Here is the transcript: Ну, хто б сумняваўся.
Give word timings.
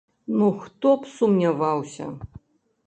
Ну, 0.37 0.47
хто 0.61 0.95
б 1.03 1.11
сумняваўся. 1.19 2.05